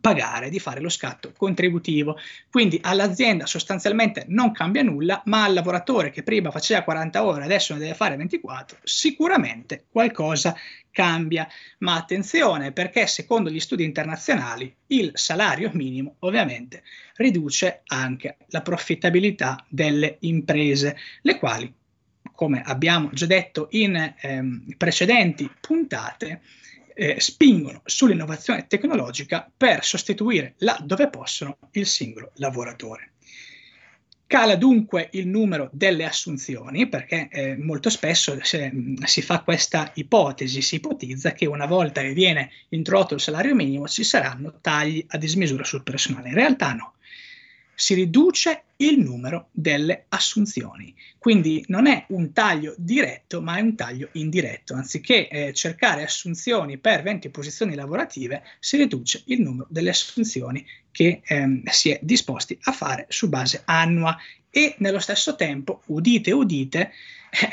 pagare, 0.00 0.50
di 0.50 0.58
fare 0.58 0.80
lo 0.80 0.88
scatto 0.88 1.32
contributivo. 1.36 2.18
Quindi 2.50 2.78
all'azienda 2.82 3.46
sostanzialmente 3.46 4.24
non 4.28 4.52
cambia 4.52 4.82
nulla, 4.82 5.22
ma 5.26 5.44
al 5.44 5.54
lavoratore 5.54 6.10
che 6.10 6.22
prima 6.22 6.50
faceva 6.50 6.82
40 6.82 7.24
ore, 7.24 7.44
adesso 7.44 7.72
ne 7.74 7.80
deve 7.80 7.94
fare 7.94 8.16
24, 8.16 8.78
sicuramente 8.82 9.84
qualcosa 9.90 10.56
cambia. 10.90 11.46
Ma 11.78 11.96
attenzione 11.96 12.72
perché 12.72 13.06
secondo 13.06 13.50
gli 13.50 13.60
studi 13.60 13.84
internazionali 13.84 14.74
il 14.88 15.10
salario 15.14 15.70
minimo 15.74 16.16
ovviamente 16.20 16.82
riduce 17.16 17.82
anche 17.86 18.38
la 18.48 18.62
profittabilità 18.62 19.64
delle 19.68 20.16
imprese, 20.20 20.96
le 21.22 21.38
quali, 21.38 21.72
come 22.34 22.62
abbiamo 22.62 23.10
già 23.12 23.26
detto 23.26 23.68
in 23.70 24.14
ehm, 24.20 24.74
precedenti 24.76 25.50
puntate, 25.60 26.40
eh, 26.94 27.20
spingono 27.20 27.82
sull'innovazione 27.84 28.66
tecnologica 28.66 29.50
per 29.54 29.84
sostituire 29.84 30.54
là 30.58 30.78
dove 30.82 31.10
possono 31.10 31.58
il 31.72 31.86
singolo 31.86 32.30
lavoratore. 32.36 33.10
Cala 34.26 34.56
dunque 34.56 35.10
il 35.12 35.28
numero 35.28 35.68
delle 35.72 36.06
assunzioni 36.06 36.88
perché 36.88 37.28
eh, 37.30 37.56
molto 37.56 37.90
spesso 37.90 38.36
se, 38.42 38.72
si 39.04 39.22
fa 39.22 39.42
questa 39.42 39.92
ipotesi, 39.94 40.62
si 40.62 40.76
ipotizza 40.76 41.32
che 41.32 41.46
una 41.46 41.66
volta 41.66 42.00
che 42.00 42.14
viene 42.14 42.50
introdotto 42.70 43.14
il 43.14 43.20
salario 43.20 43.54
minimo 43.54 43.86
ci 43.86 44.02
saranno 44.02 44.58
tagli 44.60 45.04
a 45.08 45.18
dismisura 45.18 45.62
sul 45.62 45.82
personale. 45.82 46.30
In 46.30 46.34
realtà 46.34 46.72
no, 46.72 46.94
si 47.74 47.94
riduce 47.94 48.64
il 48.76 48.98
numero 48.98 49.48
delle 49.52 50.06
assunzioni. 50.08 50.94
Quindi 51.18 51.64
non 51.68 51.86
è 51.86 52.04
un 52.08 52.32
taglio 52.32 52.74
diretto, 52.76 53.40
ma 53.40 53.56
è 53.56 53.60
un 53.60 53.74
taglio 53.74 54.08
indiretto. 54.12 54.74
Anziché 54.74 55.28
eh, 55.28 55.52
cercare 55.52 56.02
assunzioni 56.02 56.78
per 56.78 57.02
20 57.02 57.28
posizioni 57.30 57.74
lavorative, 57.74 58.42
si 58.58 58.76
riduce 58.76 59.22
il 59.26 59.40
numero 59.40 59.66
delle 59.70 59.90
assunzioni 59.90 60.64
che 60.90 61.22
ehm, 61.24 61.62
si 61.66 61.90
è 61.90 61.98
disposti 62.02 62.58
a 62.62 62.72
fare 62.72 63.06
su 63.08 63.28
base 63.28 63.62
annua 63.64 64.16
e 64.50 64.74
nello 64.78 65.00
stesso 65.00 65.34
tempo, 65.34 65.82
udite, 65.86 66.30
udite, 66.30 66.92
eh, 67.30 67.50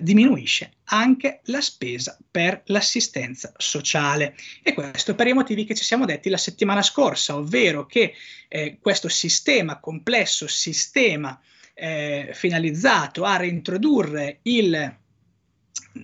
diminuisce 0.00 0.72
anche 0.84 1.40
la 1.44 1.60
spesa 1.60 2.16
per 2.30 2.62
l'assistenza 2.66 3.52
sociale 3.56 4.34
e 4.62 4.74
questo 4.74 5.14
per 5.14 5.26
i 5.26 5.32
motivi 5.32 5.64
che 5.64 5.74
ci 5.74 5.84
siamo 5.84 6.04
detti 6.04 6.28
la 6.28 6.36
settimana 6.36 6.82
scorsa, 6.82 7.36
ovvero 7.36 7.86
che 7.86 8.14
eh, 8.48 8.78
questo 8.80 9.08
sistema 9.08 9.80
complesso, 9.80 10.46
sistema 10.46 11.38
eh, 11.74 12.30
finalizzato 12.32 13.24
a 13.24 13.36
reintrodurre 13.36 14.40
il 14.42 14.96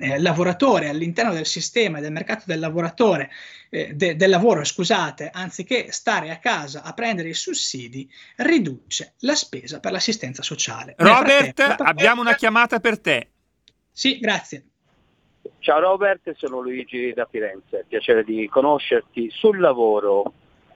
eh, 0.01 0.19
lavoratore 0.21 0.89
all'interno 0.89 1.33
del 1.33 1.47
sistema 1.47 1.99
e 1.99 2.01
del 2.01 2.13
mercato 2.13 2.45
del 2.47 2.59
lavoratore 2.59 3.31
eh, 3.71 3.95
de, 3.95 4.17
del 4.17 4.31
lavoro, 4.31 4.65
scusate, 4.65 5.31
anziché 5.33 5.91
stare 5.93 6.31
a 6.31 6.39
casa 6.39 6.83
a 6.83 6.93
prendere 6.93 7.29
i 7.29 7.35
sussidi, 7.35 8.09
riduce 8.37 9.15
la 9.21 9.35
spesa 9.35 9.81
per 9.81 9.93
l'assistenza 9.93 10.43
sociale. 10.43 10.95
Robert, 10.97 11.61
abbiamo 11.79 12.21
una 12.21 12.35
chiamata 12.35 12.81
per 12.81 13.01
te. 13.01 13.34
Sì, 13.97 14.19
grazie. 14.19 14.65
Ciao 15.61 15.79
Robert, 15.79 16.29
sono 16.35 16.59
Luigi 16.59 17.13
da 17.13 17.29
Firenze, 17.31 17.85
piacere 17.87 18.25
di 18.25 18.49
conoscerti. 18.49 19.31
Sul 19.31 19.61
lavoro 19.61 20.33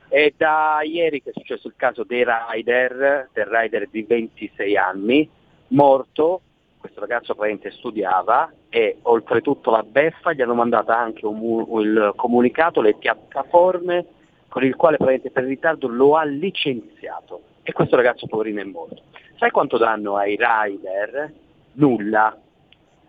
è 0.06 0.32
da 0.36 0.78
ieri 0.84 1.20
che 1.20 1.30
è 1.30 1.32
successo 1.32 1.66
il 1.66 1.74
caso 1.74 2.04
dei 2.04 2.24
rider, 2.24 3.28
del 3.32 3.46
rider 3.46 3.88
di 3.88 4.04
26 4.04 4.76
anni, 4.76 5.28
morto, 5.70 6.42
questo 6.78 7.00
ragazzo 7.00 7.34
praticamente 7.34 7.76
studiava 7.76 8.52
e 8.68 8.98
oltretutto 9.02 9.72
la 9.72 9.82
beffa 9.82 10.32
gli 10.32 10.40
hanno 10.40 10.54
mandato 10.54 10.92
anche 10.92 11.26
un, 11.26 11.66
il 11.80 12.12
comunicato, 12.14 12.80
le 12.80 12.94
piattaforme 12.94 14.06
con 14.46 14.62
il 14.62 14.76
quale 14.76 14.96
praticamente 14.96 15.32
per 15.32 15.42
ritardo 15.42 15.88
lo 15.88 16.14
ha 16.14 16.22
licenziato 16.22 17.42
e 17.64 17.72
questo 17.72 17.96
ragazzo 17.96 18.28
poverino 18.28 18.60
è 18.60 18.64
morto. 18.64 19.02
Sai 19.38 19.50
quanto 19.50 19.76
danno 19.76 20.14
ai 20.14 20.38
rider? 20.38 21.32
Nulla, 21.72 22.36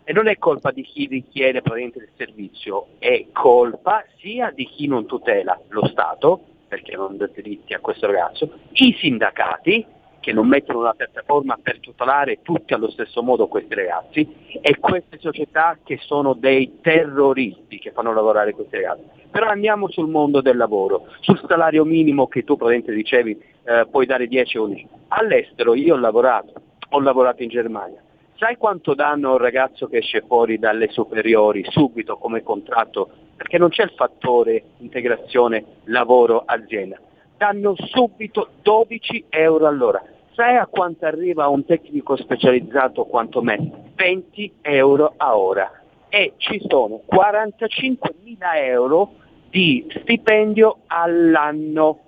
e 0.04 0.14
non 0.14 0.28
è 0.28 0.38
colpa 0.38 0.72
di 0.72 0.84
chi 0.84 1.08
richiede 1.08 1.62
praticamente 1.62 2.00
il 2.00 2.10
servizio, 2.16 2.88
è 3.00 3.28
colpa 3.32 4.04
sia 4.18 4.52
di 4.52 4.66
chi 4.66 4.88
non 4.88 5.06
tutela 5.06 5.60
lo 5.70 5.88
Stato, 5.88 6.42
perché 6.68 6.96
non 6.96 7.18
dà 7.18 7.28
diritti 7.28 7.74
a 7.74 7.80
questo 7.80 8.08
ragazzo, 8.08 8.50
i 8.74 8.96
sindacati 9.00 9.86
che 10.20 10.34
non 10.34 10.48
mettono 10.48 10.80
una 10.80 10.94
piattaforma 10.94 11.58
per 11.62 11.80
tutelare 11.80 12.40
tutti 12.42 12.74
allo 12.74 12.90
stesso 12.92 13.24
modo 13.24 13.48
questi 13.48 13.74
ragazzi 13.74 14.28
e 14.62 14.78
queste 14.78 15.18
società 15.20 15.78
che 15.84 15.98
sono 16.02 16.34
dei 16.34 16.80
terroristi 16.82 17.80
che 17.80 17.92
fanno 17.92 18.14
lavorare 18.14 18.54
questi 18.54 18.76
ragazzi. 18.76 19.04
Però 19.32 19.48
andiamo 19.48 19.90
sul 19.90 20.10
mondo 20.10 20.42
del 20.42 20.58
lavoro, 20.58 21.08
sul 21.22 21.42
salario 21.48 21.86
minimo 21.86 22.28
che 22.28 22.44
tu 22.44 22.58
praticamente 22.58 22.94
dicevi 22.94 23.42
eh, 23.64 23.88
puoi 23.90 24.06
dare 24.06 24.28
10 24.28 24.58
o 24.58 24.64
11. 24.64 24.88
All'estero 25.10 25.74
io 25.74 25.96
ho 25.96 26.00
lavorato, 26.00 26.54
ho 26.90 27.00
lavorato 27.00 27.44
in 27.44 27.50
Germania, 27.50 28.02
Sai 28.40 28.56
quanto 28.56 28.94
danno 28.94 29.32
un 29.32 29.38
ragazzo 29.38 29.88
che 29.88 29.98
esce 29.98 30.22
fuori 30.26 30.58
dalle 30.60 30.88
superiori 30.88 31.66
subito 31.68 32.16
come 32.16 32.42
contratto? 32.42 33.10
Perché 33.36 33.58
non 33.58 33.68
c'è 33.68 33.84
il 33.84 33.92
fattore 33.98 34.64
integrazione 34.78 35.66
lavoro-azienda. 35.84 36.98
Danno 37.36 37.76
subito 37.76 38.52
12 38.62 39.26
euro 39.28 39.68
all'ora. 39.68 40.02
Sai 40.36 40.56
a 40.56 40.68
quanto 40.68 41.06
arriva 41.06 41.50
un 41.50 41.66
tecnico 41.66 42.16
specializzato 42.16 43.04
quanto 43.04 43.42
me? 43.42 43.92
20 43.96 44.54
euro 44.62 45.16
a 45.18 45.38
ora. 45.38 45.70
E 46.08 46.36
ci 46.38 46.64
sono 46.66 47.02
45 47.06 48.16
mila 48.24 48.58
euro 48.58 49.16
di 49.50 49.86
stipendio 50.00 50.78
all'anno 50.88 52.00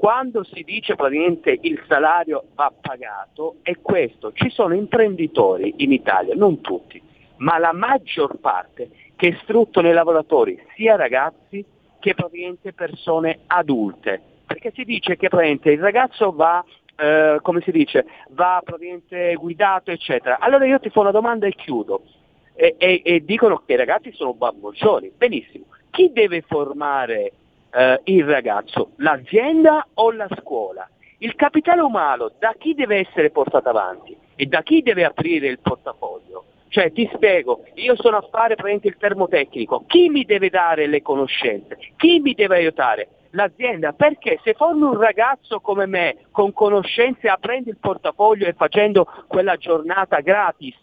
quando 0.00 0.44
si 0.44 0.62
dice 0.62 0.94
praticamente 0.94 1.58
il 1.60 1.84
salario 1.86 2.44
va 2.54 2.72
pagato 2.80 3.56
è 3.60 3.76
questo, 3.82 4.32
ci 4.32 4.48
sono 4.48 4.74
imprenditori 4.74 5.74
in 5.76 5.92
Italia, 5.92 6.34
non 6.34 6.62
tutti, 6.62 7.02
ma 7.36 7.58
la 7.58 7.74
maggior 7.74 8.38
parte 8.40 8.88
che 9.14 9.36
sfruttano 9.42 9.90
i 9.90 9.92
lavoratori, 9.92 10.58
sia 10.74 10.96
ragazzi 10.96 11.62
che 11.98 12.14
praticamente 12.14 12.72
persone 12.72 13.40
adulte. 13.48 14.22
Perché 14.46 14.72
si 14.74 14.84
dice 14.84 15.18
che 15.18 15.28
praticamente 15.28 15.72
il 15.72 15.80
ragazzo 15.80 16.32
va 16.32 16.64
eh, 16.96 17.38
come 17.42 17.60
si 17.60 17.70
dice, 17.70 18.06
va 18.30 18.62
praticamente 18.64 19.34
guidato, 19.34 19.90
eccetera. 19.90 20.38
Allora 20.38 20.64
io 20.64 20.80
ti 20.80 20.88
faccio 20.88 21.00
una 21.00 21.10
domanda 21.10 21.46
e 21.46 21.54
chiudo. 21.54 22.04
E, 22.54 22.74
e, 22.78 23.02
e 23.04 23.22
dicono 23.22 23.62
che 23.66 23.74
i 23.74 23.76
ragazzi 23.76 24.12
sono 24.12 24.32
bamboccioni. 24.32 25.12
Benissimo. 25.14 25.66
Chi 25.90 26.10
deve 26.10 26.40
formare 26.40 27.32
eh, 27.72 28.00
il 28.04 28.24
ragazzo? 28.24 28.92
L'azienda 28.96 29.86
o 29.94 30.10
la 30.12 30.28
scuola? 30.40 30.88
Il 31.18 31.34
capitale 31.34 31.82
umano 31.82 32.32
da 32.38 32.54
chi 32.58 32.74
deve 32.74 32.98
essere 32.98 33.30
portato 33.30 33.68
avanti 33.68 34.16
e 34.34 34.46
da 34.46 34.62
chi 34.62 34.82
deve 34.82 35.04
aprire 35.04 35.48
il 35.48 35.58
portafoglio? 35.58 36.44
Cioè 36.68 36.92
ti 36.92 37.10
spiego, 37.12 37.64
io 37.74 37.96
sono 37.96 38.18
a 38.18 38.28
fare 38.30 38.54
praticamente 38.54 38.86
il 38.86 38.96
termotecnico, 38.96 39.84
chi 39.86 40.08
mi 40.08 40.24
deve 40.24 40.50
dare 40.50 40.86
le 40.86 41.02
conoscenze? 41.02 41.76
Chi 41.96 42.20
mi 42.20 42.32
deve 42.32 42.56
aiutare? 42.56 43.08
L'azienda, 43.30 43.92
perché 43.92 44.40
se 44.42 44.54
formi 44.54 44.82
un 44.82 44.98
ragazzo 44.98 45.60
come 45.60 45.86
me 45.86 46.16
con 46.30 46.52
conoscenze 46.52 47.28
aprendo 47.28 47.70
il 47.70 47.76
portafoglio 47.76 48.46
e 48.46 48.54
facendo 48.54 49.06
quella 49.26 49.56
giornata 49.56 50.20
gratis, 50.20 50.76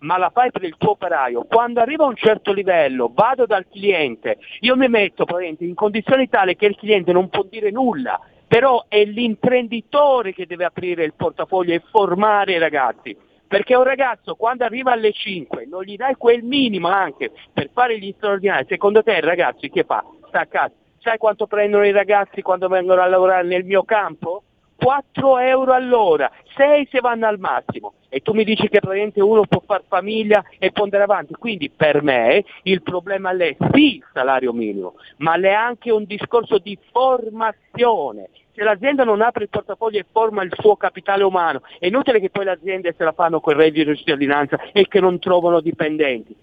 ma 0.00 0.18
la 0.18 0.30
fai 0.30 0.50
per 0.50 0.64
il 0.64 0.76
tuo 0.76 0.90
operaio, 0.90 1.44
quando 1.44 1.80
arriva 1.80 2.04
a 2.04 2.08
un 2.08 2.16
certo 2.16 2.52
livello, 2.52 3.10
vado 3.14 3.46
dal 3.46 3.66
cliente, 3.68 4.38
io 4.60 4.76
mi 4.76 4.88
metto 4.88 5.24
in 5.58 5.74
condizioni 5.74 6.28
tali 6.28 6.56
che 6.56 6.66
il 6.66 6.76
cliente 6.76 7.12
non 7.12 7.28
può 7.28 7.44
dire 7.48 7.70
nulla, 7.70 8.20
però 8.46 8.84
è 8.88 9.04
l'imprenditore 9.04 10.32
che 10.32 10.46
deve 10.46 10.64
aprire 10.64 11.04
il 11.04 11.14
portafoglio 11.14 11.74
e 11.74 11.82
formare 11.90 12.52
i 12.52 12.58
ragazzi. 12.58 13.16
Perché 13.48 13.76
un 13.76 13.84
ragazzo 13.84 14.34
quando 14.34 14.64
arriva 14.64 14.92
alle 14.92 15.12
5 15.12 15.66
non 15.66 15.84
gli 15.84 15.96
dai 15.96 16.14
quel 16.16 16.42
minimo 16.42 16.88
anche 16.88 17.30
per 17.52 17.70
fare 17.72 17.98
gli 17.98 18.12
straordinari, 18.16 18.66
secondo 18.68 19.02
te 19.02 19.12
il 19.12 19.22
ragazzo 19.22 19.68
che 19.68 19.84
fa? 19.84 20.04
Sta 20.26 20.40
a 20.40 20.46
casa. 20.46 20.72
Sai 20.98 21.18
quanto 21.18 21.46
prendono 21.46 21.84
i 21.84 21.92
ragazzi 21.92 22.42
quando 22.42 22.66
vengono 22.66 23.00
a 23.00 23.06
lavorare 23.06 23.46
nel 23.46 23.64
mio 23.64 23.84
campo? 23.84 24.42
4 24.76 25.38
euro 25.38 25.72
all'ora, 25.72 26.30
6 26.54 26.88
se 26.90 27.00
vanno 27.00 27.26
al 27.26 27.38
massimo. 27.38 27.94
E 28.08 28.20
tu 28.20 28.32
mi 28.32 28.44
dici 28.44 28.68
che 28.68 28.80
praticamente 28.80 29.20
uno 29.20 29.44
può 29.46 29.62
fare 29.66 29.84
famiglia 29.88 30.44
e 30.58 30.70
può 30.70 30.84
andare 30.84 31.02
avanti. 31.02 31.34
Quindi 31.34 31.70
per 31.70 32.02
me 32.02 32.44
il 32.62 32.82
problema 32.82 33.30
è 33.36 33.56
sì 33.72 33.96
il 33.96 34.04
salario 34.12 34.52
minimo, 34.52 34.94
ma 35.18 35.34
è 35.34 35.52
anche 35.52 35.90
un 35.90 36.04
discorso 36.04 36.58
di 36.58 36.78
formazione 36.92 38.28
se 38.56 38.64
l'azienda 38.64 39.04
non 39.04 39.20
apre 39.20 39.44
il 39.44 39.50
portafoglio 39.50 39.98
e 39.98 40.06
forma 40.10 40.42
il 40.42 40.50
suo 40.58 40.76
capitale 40.76 41.22
umano, 41.22 41.60
è 41.78 41.88
inutile 41.88 42.20
che 42.20 42.30
poi 42.30 42.46
le 42.46 42.52
aziende 42.52 42.94
se 42.96 43.04
la 43.04 43.12
fanno 43.12 43.38
con 43.38 43.52
il 43.52 43.58
reddito 43.58 43.90
di 43.90 43.98
cittadinanza 43.98 44.58
e 44.72 44.88
che 44.88 44.98
non 44.98 45.18
trovano 45.18 45.60
dipendenti. 45.60 46.34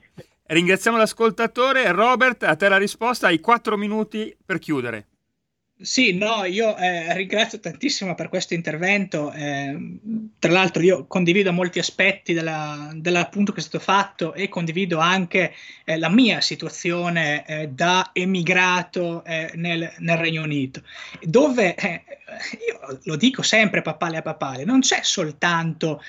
Ringraziamo 0.46 0.98
l'ascoltatore. 0.98 1.92
Robert, 1.92 2.44
a 2.44 2.56
te 2.56 2.70
la 2.70 2.78
risposta, 2.78 3.28
hai 3.28 3.40
quattro 3.40 3.78
minuti 3.78 4.36
per 4.46 4.60
chiudere. 4.60 5.08
Sì, 5.84 6.14
no, 6.14 6.46
io 6.46 6.78
eh, 6.78 7.14
ringrazio 7.14 7.60
tantissimo 7.60 8.16
per 8.16 8.30
questo 8.30 8.54
intervento. 8.54 9.34
Eh, 9.34 10.00
tra 10.40 10.50
l'altro, 10.50 10.82
io 10.82 11.06
condivido 11.08 11.52
molti 11.52 11.80
aspetti 11.80 12.32
della, 12.32 12.90
dell'appunto 12.96 13.52
che 13.52 13.60
è 13.60 13.64
stato 13.64 13.84
fatto 13.84 14.34
e 14.34 14.48
condivido 14.48 15.00
anche 15.00 15.54
eh, 15.84 15.98
la 15.98 16.08
mia 16.08 16.40
situazione 16.40 17.46
eh, 17.46 17.68
da 17.68 18.12
emigrato 18.14 19.26
eh, 19.26 19.52
nel, 19.56 19.92
nel, 19.98 20.18
Regno 20.18 20.44
Unito, 20.44 20.84
dove 21.22 21.76
eh, 21.76 22.04
io 22.68 23.00
lo 23.04 23.16
dico 23.16 23.42
sempre 23.42 23.82
papale 23.82 24.18
a 24.18 24.22
papale, 24.22 24.64
non 24.64 24.80
c'è 24.80 25.00
soltanto 25.04 26.02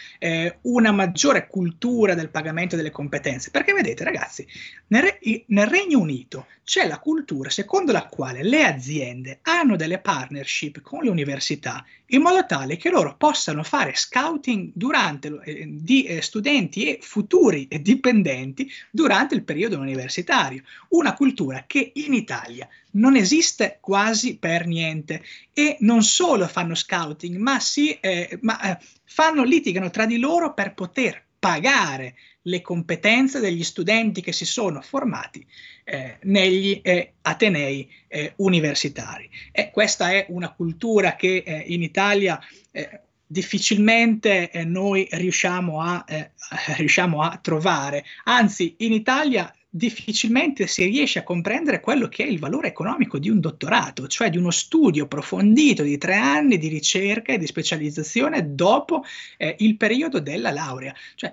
una 0.62 0.92
maggiore 0.92 1.46
cultura 1.46 2.14
del 2.14 2.30
pagamento 2.30 2.76
delle 2.76 2.90
competenze, 2.90 3.50
perché 3.50 3.72
vedete, 3.72 4.04
ragazzi, 4.04 4.46
nel, 4.88 5.18
nel 5.46 5.66
Regno 5.66 5.98
Unito 5.98 6.46
c'è 6.64 6.86
la 6.86 6.98
cultura 6.98 7.50
secondo 7.50 7.92
la 7.92 8.06
quale 8.06 8.42
le 8.42 8.64
aziende 8.64 9.40
hanno 9.42 9.76
delle 9.76 9.98
partnership 9.98 10.80
con 10.80 11.02
le 11.02 11.10
università 11.10 11.84
in 12.14 12.22
modo 12.22 12.46
tale 12.46 12.76
che 12.76 12.90
loro 12.90 13.16
possano 13.16 13.62
fare 13.62 13.94
scouting 13.94 14.70
durante, 14.72 15.40
eh, 15.44 15.66
di 15.68 16.04
eh, 16.04 16.22
studenti 16.22 16.84
e 16.84 16.98
futuri 17.02 17.68
dipendenti 17.80 18.70
durante 18.90 19.34
il 19.34 19.42
periodo 19.42 19.78
universitario. 19.78 20.62
Una 20.90 21.14
cultura 21.14 21.64
che 21.66 21.92
in 21.94 22.14
Italia 22.14 22.68
non 22.92 23.16
esiste 23.16 23.78
quasi 23.80 24.38
per 24.38 24.66
niente 24.66 25.22
e 25.52 25.76
non 25.80 26.02
solo 26.02 26.46
fanno 26.46 26.74
scouting, 26.74 27.36
ma, 27.36 27.58
si, 27.58 27.92
eh, 28.00 28.38
ma 28.42 28.60
eh, 28.60 28.84
fanno, 29.04 29.42
litigano 29.42 29.90
tra 29.90 30.06
di 30.06 30.18
loro 30.18 30.54
per 30.54 30.74
poter 30.74 31.22
pagare 31.44 32.14
le 32.44 32.62
competenze 32.62 33.38
degli 33.38 33.62
studenti 33.64 34.22
che 34.22 34.32
si 34.32 34.46
sono 34.46 34.80
formati 34.80 35.46
eh, 35.84 36.16
negli 36.22 36.80
eh, 36.82 37.16
atenei 37.20 37.86
eh, 38.08 38.32
universitari. 38.36 39.28
E 39.52 39.70
questa 39.70 40.10
è 40.10 40.24
una 40.30 40.54
cultura 40.54 41.16
che 41.16 41.42
eh, 41.44 41.64
in 41.66 41.82
Italia 41.82 42.40
eh, 42.70 43.00
difficilmente 43.26 44.50
eh, 44.50 44.64
noi 44.64 45.06
riusciamo 45.10 45.82
a, 45.82 46.02
riusciamo 46.78 47.20
a 47.20 47.38
trovare. 47.42 48.06
Anzi, 48.24 48.76
in 48.78 48.94
Italia 48.94 49.54
difficilmente 49.76 50.68
si 50.68 50.84
riesce 50.84 51.18
a 51.18 51.24
comprendere 51.24 51.80
quello 51.80 52.06
che 52.06 52.22
è 52.22 52.28
il 52.28 52.38
valore 52.38 52.68
economico 52.68 53.18
di 53.18 53.28
un 53.28 53.40
dottorato, 53.40 54.06
cioè 54.06 54.30
di 54.30 54.38
uno 54.38 54.52
studio 54.52 55.04
approfondito 55.04 55.82
di 55.82 55.98
tre 55.98 56.14
anni 56.14 56.58
di 56.58 56.68
ricerca 56.68 57.32
e 57.32 57.38
di 57.38 57.46
specializzazione 57.46 58.54
dopo 58.54 59.02
eh, 59.36 59.56
il 59.58 59.76
periodo 59.76 60.20
della 60.20 60.52
laurea. 60.52 60.94
Cioè, 61.16 61.32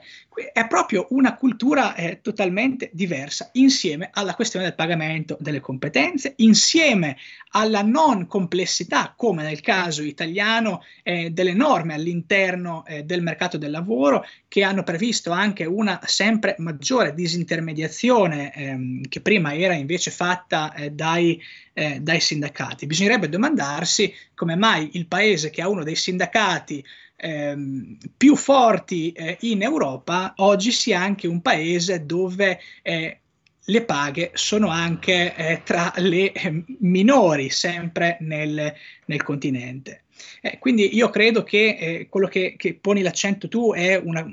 è 0.54 0.66
proprio 0.66 1.06
una 1.10 1.36
cultura 1.36 1.94
eh, 1.94 2.20
totalmente 2.22 2.90
diversa 2.94 3.50
insieme 3.54 4.10
alla 4.12 4.34
questione 4.34 4.66
del 4.66 4.76
pagamento 4.76 5.38
delle 5.40 5.60
competenze, 5.60 6.34
insieme 6.38 7.18
alla 7.52 7.84
non 7.84 8.26
complessità, 8.26 9.14
come 9.16 9.44
nel 9.44 9.62
caso 9.62 10.02
italiano, 10.02 10.84
eh, 11.04 11.30
delle 11.30 11.54
norme 11.54 11.94
all'interno 11.94 12.86
eh, 12.88 13.04
del 13.04 13.22
mercato 13.22 13.58
del 13.58 13.72
lavoro 13.72 14.26
che 14.48 14.64
hanno 14.64 14.84
previsto 14.84 15.32
anche 15.32 15.66
una 15.66 16.00
sempre 16.06 16.56
maggiore 16.58 17.14
disintermediazione 17.14 18.31
distinzione 18.32 18.54
ehm, 18.54 19.02
che 19.08 19.22
prima 19.22 19.54
era 19.54 19.74
invece 19.74 20.12
fatta 20.12 20.74
eh, 20.74 20.91
dai, 20.91 21.41
eh, 21.74 22.00
dai, 22.00 22.20
sindacati. 22.20 22.86
Bisognerebbe 22.86 23.30
domandarsi 23.30 24.13
come 24.34 24.56
mai 24.56 24.91
il 24.94 25.08
paese 25.08 25.50
che 25.50 25.62
ha 25.62 25.70
uno 25.70 25.84
dei 25.84 25.96
sindacati 25.96 26.84
ehm, 27.17 27.98
più 28.17 28.36
forti 28.36 29.12
eh, 29.12 29.38
in 29.41 29.62
Europa 29.62 30.34
oggi 30.38 30.72
sia 30.72 31.00
anche 31.00 31.28
un 31.28 31.41
paese 31.41 32.06
dove 32.06 32.60
eh, 32.82 33.17
le 33.63 33.86
paghe 33.86 34.32
sono 34.34 34.70
anche 34.70 35.36
eh, 35.36 35.62
tra 35.63 35.94
le 35.98 36.32
eh, 36.32 36.63
minori 36.80 37.50
sempre 37.50 38.17
nel, 38.22 38.74
nel 39.06 39.24
continente. 39.24 40.04
Eh, 40.42 40.58
quindi 40.60 40.96
io 40.96 41.10
credo 41.10 41.44
che 41.44 41.78
eh, 41.80 42.08
quello 42.10 42.28
che, 42.28 42.56
che, 42.58 42.74
poni 42.74 43.02
l'accento 43.02 43.48
tu 43.48 43.74
è 43.74 43.96
una, 43.96 44.26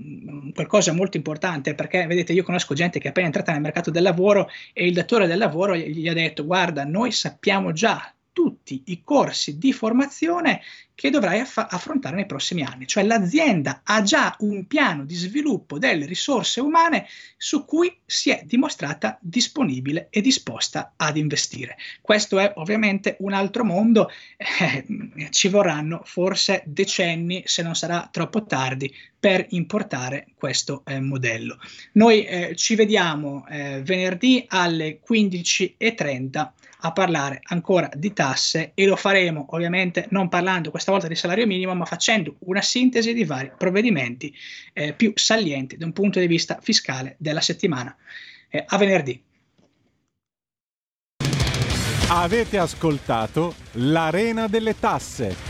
qualcosa 0.55 0.93
molto 0.93 1.17
importante 1.17 1.75
perché 1.75 2.07
vedete 2.07 2.33
io 2.33 2.43
conosco 2.43 2.75
gente 2.75 2.99
che 2.99 3.07
è 3.07 3.11
appena 3.11 3.27
entrata 3.27 3.53
nel 3.53 3.61
mercato 3.61 3.91
del 3.91 4.03
lavoro 4.03 4.49
e 4.73 4.87
il 4.87 4.95
datore 4.95 5.27
del 5.27 5.39
lavoro 5.39 5.77
gli, 5.77 6.01
gli 6.01 6.09
ha 6.09 6.15
detto 6.15 6.45
guarda 6.45 6.85
noi 6.85 7.13
sappiamo 7.13 7.73
già 7.73 8.13
tutti 8.39 8.83
i 8.85 9.03
corsi 9.03 9.59
di 9.59 9.73
formazione 9.73 10.61
che 10.95 11.11
dovrai 11.11 11.41
aff- 11.41 11.67
affrontare 11.69 12.15
nei 12.15 12.27
prossimi 12.27 12.63
anni. 12.63 12.87
Cioè 12.87 13.03
l'azienda 13.03 13.81
ha 13.83 14.01
già 14.03 14.37
un 14.41 14.65
piano 14.69 15.05
di 15.05 15.17
sviluppo 15.17 15.77
delle 15.77 16.07
risorse 16.07 16.61
umane 16.61 17.09
su 17.37 17.65
cui 17.65 17.99
si 18.07 18.31
è 18.31 18.43
dimostrata 18.45 19.19
disponibile 19.21 20.07
e 20.11 20.21
disposta 20.21 20.93
ad 20.95 21.17
investire. 21.17 21.77
Questo 22.01 22.39
è 22.39 22.53
ovviamente 22.57 23.17
un 23.21 23.33
altro 23.33 23.65
mondo, 23.65 24.09
eh, 24.37 25.29
ci 25.31 25.49
vorranno 25.49 26.03
forse 26.05 26.63
decenni, 26.65 27.43
se 27.45 27.65
non 27.65 27.75
sarà 27.75 28.09
troppo 28.09 28.45
tardi, 28.45 28.95
per 29.19 29.47
importare 29.51 30.29
questo 30.37 30.85
eh, 30.87 31.01
modello. 31.01 31.59
Noi 31.95 32.25
eh, 32.25 32.55
ci 32.55 32.77
vediamo 32.77 33.45
eh, 33.49 33.83
venerdì 33.83 34.45
alle 34.47 35.01
15.30 35.05 36.51
a 36.81 36.93
parlare 36.93 37.41
ancora 37.45 37.91
di 37.95 38.13
tasse 38.13 38.73
e 38.75 38.87
lo 38.87 38.97
faremo 38.97 39.47
ovviamente 39.51 40.07
non 40.11 40.29
parlando 40.29 40.71
questa 40.71 40.93
volta 40.93 41.09
di 41.09 41.15
salario 41.15 41.47
minimo 41.47 41.75
ma 41.75 41.85
facendo 41.85 42.37
una 42.41 42.63
sintesi 42.63 43.13
di 43.15 43.25
vari 43.25 43.51
provvedimenti 43.57 44.35
eh, 44.73 44.93
più 44.93 45.13
salienti 45.15 45.77
da 45.77 45.87
un 45.87 45.93
punto 45.93 46.21
di 46.21 46.27
vista 46.27 46.59
fiscale 46.61 47.17
della 47.19 47.41
settimana. 47.41 47.97
Eh, 48.49 48.65
a 48.67 48.77
venerdì. 48.79 49.23
Avete 52.11 52.59
ascoltato 52.59 53.55
l'Arena 53.73 54.47
delle 54.47 54.79
Tasse 54.79 55.48